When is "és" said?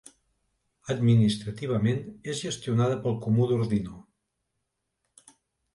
2.33-2.41